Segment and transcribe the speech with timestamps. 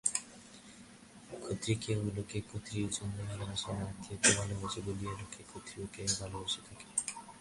[1.35, 6.85] ক্ষত্রিয়কেও লোকে ক্ষত্রিয়ের জন্য ভালবাসে না, আত্মাকে ভালবাসে বলিয়াই লোকে ক্ষত্রিয়কে ভালবাসিয়া থাকে।